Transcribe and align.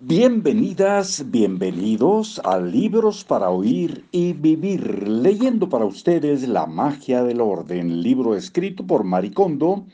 Bienvenidas, 0.00 1.30
bienvenidos 1.30 2.40
a 2.44 2.58
Libros 2.58 3.24
para 3.24 3.50
Oír 3.50 4.04
y 4.12 4.34
Vivir, 4.34 5.08
leyendo 5.08 5.68
para 5.68 5.84
ustedes 5.84 6.46
La 6.46 6.66
magia 6.66 7.24
del 7.24 7.40
orden, 7.40 8.02
libro 8.02 8.36
escrito 8.36 8.86
por 8.86 9.04
Maricondo, 9.04 9.84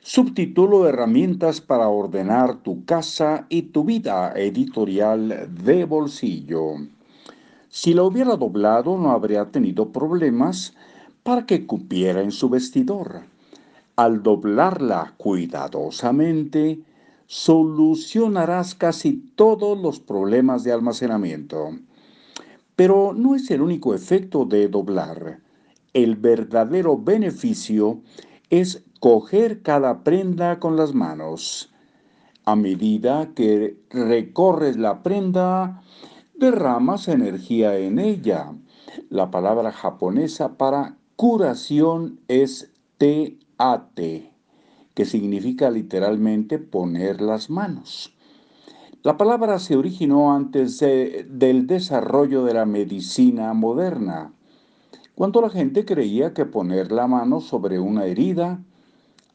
subtítulo 0.00 0.88
Herramientas 0.88 1.60
para 1.60 1.88
ordenar 1.88 2.62
tu 2.62 2.84
casa 2.84 3.46
y 3.48 3.62
tu 3.62 3.84
vida, 3.84 4.32
editorial 4.34 5.50
de 5.62 5.84
bolsillo. 5.84 6.76
Si 7.68 7.94
la 7.94 8.04
hubiera 8.04 8.36
doblado 8.36 8.96
no 8.96 9.10
habría 9.10 9.46
tenido 9.46 9.92
problemas 9.92 10.74
para 11.22 11.46
que 11.46 11.66
cupiera 11.66 12.22
en 12.22 12.30
su 12.30 12.48
vestidor. 12.48 13.22
Al 13.96 14.22
doblarla 14.22 15.14
cuidadosamente, 15.18 16.80
solucionarás 17.32 18.74
casi 18.74 19.14
todos 19.36 19.80
los 19.80 20.00
problemas 20.00 20.64
de 20.64 20.72
almacenamiento. 20.72 21.70
Pero 22.76 23.14
no 23.16 23.34
es 23.34 23.50
el 23.50 23.62
único 23.62 23.94
efecto 23.94 24.44
de 24.44 24.68
doblar. 24.68 25.40
El 25.94 26.16
verdadero 26.16 26.98
beneficio 26.98 28.02
es 28.50 28.84
coger 29.00 29.62
cada 29.62 30.04
prenda 30.04 30.60
con 30.60 30.76
las 30.76 30.92
manos. 30.92 31.72
A 32.44 32.54
medida 32.54 33.30
que 33.34 33.78
recorres 33.88 34.76
la 34.76 35.02
prenda, 35.02 35.82
derramas 36.34 37.08
energía 37.08 37.78
en 37.78 37.98
ella. 37.98 38.52
La 39.08 39.30
palabra 39.30 39.72
japonesa 39.72 40.58
para 40.58 40.98
curación 41.16 42.20
es 42.28 42.74
te-ate 42.98 44.31
que 44.94 45.04
significa 45.04 45.70
literalmente 45.70 46.58
poner 46.58 47.20
las 47.20 47.50
manos. 47.50 48.14
La 49.02 49.16
palabra 49.16 49.58
se 49.58 49.76
originó 49.76 50.32
antes 50.32 50.78
del 50.78 51.66
desarrollo 51.66 52.44
de 52.44 52.54
la 52.54 52.66
medicina 52.66 53.52
moderna, 53.52 54.32
cuando 55.14 55.40
la 55.40 55.50
gente 55.50 55.84
creía 55.84 56.34
que 56.34 56.46
poner 56.46 56.92
la 56.92 57.06
mano 57.06 57.40
sobre 57.40 57.78
una 57.80 58.06
herida 58.06 58.62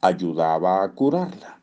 ayudaba 0.02 0.84
a 0.84 0.92
curarla. 0.94 1.58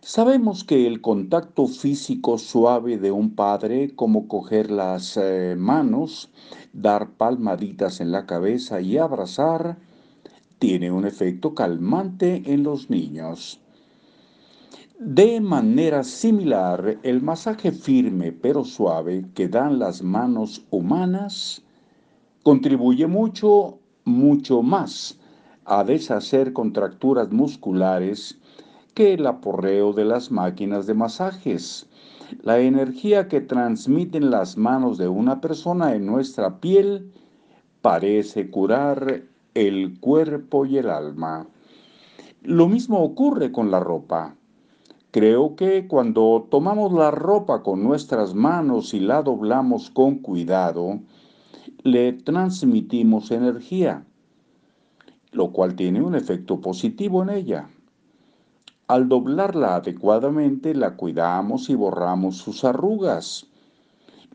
Sabemos 0.00 0.64
que 0.64 0.86
el 0.86 1.00
contacto 1.00 1.66
físico 1.66 2.36
suave 2.36 2.98
de 2.98 3.10
un 3.10 3.34
padre, 3.34 3.94
como 3.94 4.28
coger 4.28 4.70
las 4.70 5.16
eh, 5.16 5.54
manos, 5.56 6.30
dar 6.74 7.12
palmaditas 7.12 8.00
en 8.02 8.12
la 8.12 8.26
cabeza 8.26 8.82
y 8.82 8.98
abrazar, 8.98 9.78
tiene 10.58 10.90
un 10.90 11.06
efecto 11.06 11.54
calmante 11.54 12.42
en 12.46 12.62
los 12.62 12.90
niños. 12.90 13.60
De 14.98 15.40
manera 15.40 16.04
similar, 16.04 16.98
el 17.02 17.20
masaje 17.20 17.72
firme 17.72 18.32
pero 18.32 18.64
suave 18.64 19.26
que 19.34 19.48
dan 19.48 19.78
las 19.78 20.02
manos 20.02 20.64
humanas 20.70 21.62
contribuye 22.42 23.06
mucho, 23.06 23.80
mucho 24.04 24.62
más 24.62 25.18
a 25.64 25.82
deshacer 25.82 26.52
contracturas 26.52 27.32
musculares 27.32 28.38
que 28.94 29.14
el 29.14 29.26
aporreo 29.26 29.92
de 29.92 30.04
las 30.04 30.30
máquinas 30.30 30.86
de 30.86 30.94
masajes. 30.94 31.88
La 32.42 32.60
energía 32.60 33.28
que 33.28 33.40
transmiten 33.40 34.30
las 34.30 34.56
manos 34.56 34.98
de 34.98 35.08
una 35.08 35.40
persona 35.40 35.94
en 35.94 36.06
nuestra 36.06 36.60
piel 36.60 37.12
parece 37.82 38.50
curar 38.50 39.24
el 39.54 39.98
cuerpo 40.00 40.66
y 40.66 40.78
el 40.78 40.90
alma. 40.90 41.46
Lo 42.42 42.68
mismo 42.68 43.02
ocurre 43.02 43.52
con 43.52 43.70
la 43.70 43.80
ropa. 43.80 44.36
Creo 45.10 45.54
que 45.54 45.86
cuando 45.86 46.48
tomamos 46.50 46.92
la 46.92 47.10
ropa 47.12 47.62
con 47.62 47.84
nuestras 47.84 48.34
manos 48.34 48.94
y 48.94 49.00
la 49.00 49.22
doblamos 49.22 49.90
con 49.90 50.18
cuidado, 50.18 50.98
le 51.84 52.12
transmitimos 52.12 53.30
energía, 53.30 54.04
lo 55.30 55.52
cual 55.52 55.76
tiene 55.76 56.02
un 56.02 56.16
efecto 56.16 56.60
positivo 56.60 57.22
en 57.22 57.30
ella. 57.30 57.68
Al 58.88 59.08
doblarla 59.08 59.76
adecuadamente, 59.76 60.74
la 60.74 60.96
cuidamos 60.96 61.70
y 61.70 61.74
borramos 61.74 62.36
sus 62.36 62.64
arrugas 62.64 63.46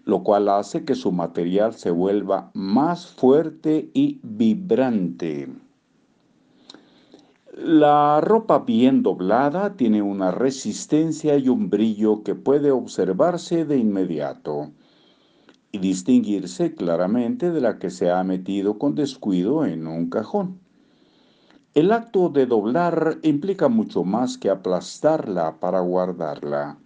lo 0.09 0.23
cual 0.23 0.49
hace 0.49 0.83
que 0.83 0.95
su 0.95 1.11
material 1.11 1.73
se 1.73 1.91
vuelva 1.91 2.51
más 2.53 3.07
fuerte 3.07 3.89
y 3.93 4.19
vibrante. 4.23 5.47
La 7.55 8.21
ropa 8.21 8.59
bien 8.59 9.03
doblada 9.03 9.75
tiene 9.75 10.01
una 10.01 10.31
resistencia 10.31 11.37
y 11.37 11.49
un 11.49 11.69
brillo 11.69 12.23
que 12.23 12.35
puede 12.35 12.71
observarse 12.71 13.65
de 13.65 13.77
inmediato 13.77 14.71
y 15.71 15.77
distinguirse 15.77 16.73
claramente 16.73 17.51
de 17.51 17.61
la 17.61 17.77
que 17.77 17.89
se 17.89 18.09
ha 18.09 18.23
metido 18.23 18.79
con 18.79 18.95
descuido 18.95 19.65
en 19.65 19.87
un 19.87 20.09
cajón. 20.09 20.59
El 21.73 21.91
acto 21.91 22.29
de 22.29 22.45
doblar 22.45 23.19
implica 23.21 23.67
mucho 23.67 24.03
más 24.03 24.37
que 24.37 24.49
aplastarla 24.49 25.59
para 25.59 25.81
guardarla. 25.81 26.79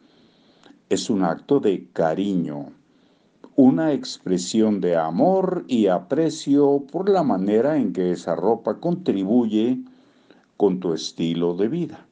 Es 0.90 1.09
un 1.09 1.23
acto 1.23 1.59
de 1.59 1.88
cariño 1.94 2.73
una 3.56 3.94
expresión 3.94 4.81
de 4.81 4.96
amor 4.96 5.64
y 5.68 5.88
aprecio 5.88 6.86
por 6.91 7.09
la 7.09 7.24
manera 7.24 7.78
en 7.78 7.94
que 7.94 8.12
esa 8.12 8.36
ropa 8.36 8.80
contribuye 8.80 9.80
con 10.58 10.80
tu 10.80 10.94
estilo 10.94 11.56
de 11.56 11.68
vida. 11.68 12.06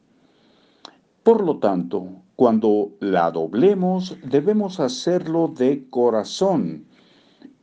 Por 1.24 1.44
lo 1.44 1.58
tanto, 1.58 2.08
cuando 2.36 2.92
la 3.00 3.32
doblemos, 3.32 4.18
debemos 4.24 4.80
hacerlo 4.80 5.48
de 5.48 5.88
corazón 5.90 6.86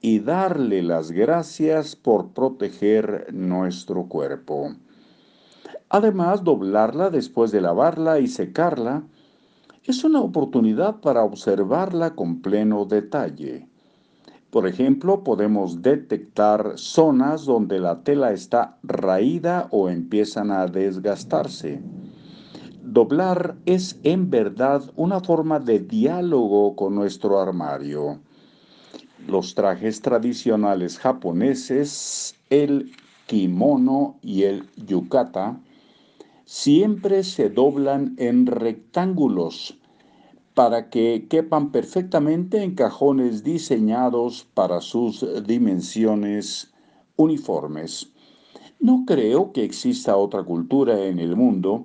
y 0.00 0.21
darle 0.21 0.83
las 0.83 1.10
gracias 1.10 1.97
por 1.97 2.33
proteger 2.33 3.33
nuestro 3.33 4.05
cuerpo. 4.05 4.75
Además, 5.89 6.45
doblarla 6.45 7.10
después 7.10 7.50
de 7.50 7.60
lavarla 7.60 8.21
y 8.21 8.28
secarla 8.28 9.03
es 9.88 10.04
una 10.04 10.21
oportunidad 10.21 11.00
para 11.00 11.25
observarla 11.25 12.15
con 12.15 12.43
pleno 12.43 12.84
detalle. 12.84 13.66
Por 14.50 14.66
ejemplo, 14.66 15.25
podemos 15.25 15.81
detectar 15.81 16.75
zonas 16.76 17.47
donde 17.47 17.81
la 17.81 18.03
tela 18.03 18.32
está 18.32 18.77
raída 18.82 19.66
o 19.71 19.88
empiezan 19.88 20.50
a 20.50 20.66
desgastarse. 20.66 21.81
Doblar 22.82 23.56
es 23.65 23.98
en 24.03 24.28
verdad 24.28 24.82
una 24.94 25.21
forma 25.21 25.59
de 25.59 25.78
diálogo 25.78 26.77
con 26.77 26.94
nuestro 26.94 27.41
armario. 27.41 28.21
Los 29.27 29.54
trajes 29.54 30.03
tradicionales 30.03 30.98
japoneses, 30.98 32.34
el 32.50 32.93
kimono 33.27 34.16
y 34.21 34.43
el 34.43 34.66
yukata, 34.87 35.59
siempre 36.48 37.25
se 37.25 37.50
doblan 37.50 38.14
en 38.16 38.47
rectángulos 38.47 39.78
para 40.54 40.88
que 40.88 41.26
quepan 41.28 41.72
perfectamente 41.72 42.62
en 42.62 42.75
cajones 42.75 43.44
diseñados 43.44 44.48
para 44.54 44.81
sus 44.81 45.26
dimensiones 45.47 46.72
uniformes. 47.16 48.14
No 48.81 49.04
creo 49.06 49.53
que 49.53 49.62
exista 49.62 50.16
otra 50.16 50.42
cultura 50.42 51.04
en 51.04 51.19
el 51.19 51.36
mundo 51.36 51.84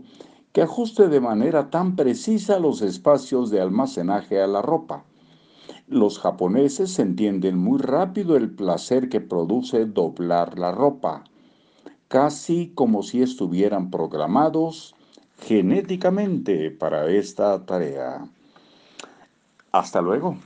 que 0.54 0.62
ajuste 0.62 1.10
de 1.10 1.20
manera 1.20 1.70
tan 1.70 1.98
precisa 1.98 2.58
los 2.58 2.82
espacios 2.82 3.50
de 3.52 3.60
almacenaje 3.60 4.42
a 4.42 4.48
la 4.48 4.62
ropa. 4.62 5.04
Los 5.90 6.20
japoneses 6.20 7.00
entienden 7.00 7.58
muy 7.58 7.80
rápido 7.80 8.38
el 8.38 8.50
placer 8.50 9.10
que 9.10 9.20
produce 9.20 9.84
doblar 9.84 10.58
la 10.58 10.72
ropa 10.72 11.26
casi 12.14 12.72
como 12.76 13.02
si 13.02 13.24
estuvieran 13.24 13.90
programados 13.90 14.94
genéticamente 15.42 16.70
para 16.70 17.10
esta 17.10 17.66
tarea. 17.66 18.28
Hasta 19.72 20.00
luego. 20.00 20.38